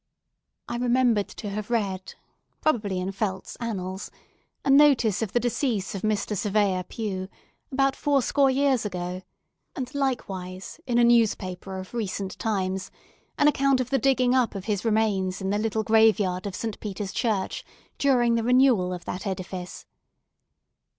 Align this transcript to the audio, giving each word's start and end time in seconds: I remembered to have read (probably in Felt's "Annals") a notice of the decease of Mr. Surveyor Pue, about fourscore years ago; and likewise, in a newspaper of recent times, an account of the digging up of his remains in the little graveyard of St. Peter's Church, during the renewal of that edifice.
I 0.67 0.77
remembered 0.77 1.27
to 1.27 1.49
have 1.51 1.69
read 1.69 2.15
(probably 2.59 2.99
in 2.99 3.11
Felt's 3.11 3.55
"Annals") 3.57 4.09
a 4.65 4.71
notice 4.71 5.21
of 5.21 5.31
the 5.31 5.39
decease 5.39 5.93
of 5.93 6.01
Mr. 6.01 6.35
Surveyor 6.35 6.81
Pue, 6.81 7.29
about 7.71 7.95
fourscore 7.95 8.49
years 8.49 8.83
ago; 8.83 9.21
and 9.75 9.93
likewise, 9.93 10.79
in 10.87 10.97
a 10.97 11.03
newspaper 11.03 11.77
of 11.77 11.93
recent 11.93 12.39
times, 12.39 12.89
an 13.37 13.47
account 13.47 13.79
of 13.79 13.91
the 13.91 13.99
digging 13.99 14.33
up 14.33 14.55
of 14.55 14.65
his 14.65 14.83
remains 14.83 15.39
in 15.39 15.51
the 15.51 15.59
little 15.59 15.83
graveyard 15.83 16.47
of 16.47 16.55
St. 16.55 16.79
Peter's 16.79 17.11
Church, 17.13 17.63
during 17.99 18.33
the 18.33 18.43
renewal 18.43 18.93
of 18.93 19.05
that 19.05 19.27
edifice. 19.27 19.85